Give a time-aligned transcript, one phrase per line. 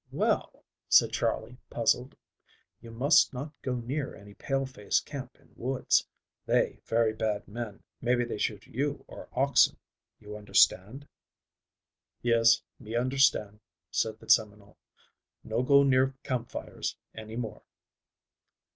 [0.11, 2.15] "Well," said Charley, puzzled.
[2.81, 6.07] "You must not go near any pale face camp in woods.
[6.47, 7.83] They very bad men.
[8.01, 9.77] Maybe they shoot you or oxen.
[10.17, 11.07] You understand?"
[12.23, 13.59] "Yes, me understand,"
[13.91, 14.79] said the Seminole.
[15.43, 17.61] "No go near campfires any more."